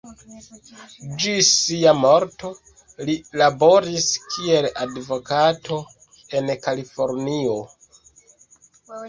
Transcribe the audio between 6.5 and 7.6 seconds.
Kalifornio.